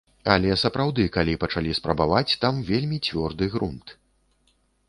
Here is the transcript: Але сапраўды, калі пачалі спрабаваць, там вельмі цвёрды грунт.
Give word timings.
Але 0.35 0.53
сапраўды, 0.61 1.05
калі 1.17 1.35
пачалі 1.43 1.75
спрабаваць, 1.79 2.37
там 2.47 2.65
вельмі 2.71 2.97
цвёрды 3.09 3.53
грунт. 3.57 3.87